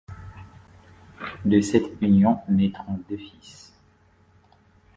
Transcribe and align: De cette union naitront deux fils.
De 1.45 1.61
cette 1.61 2.01
union 2.01 2.39
naitront 2.49 2.99
deux 3.07 3.17
fils. 3.17 3.71